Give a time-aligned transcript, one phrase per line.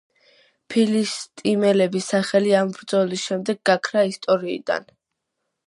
[0.75, 4.93] ფილისტიმელების სახელი ამ ბრძოლის შემდეგ გაქრა ისტორიიდან.